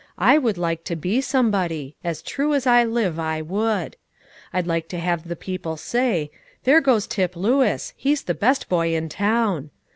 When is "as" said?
2.03-2.23, 2.55-2.65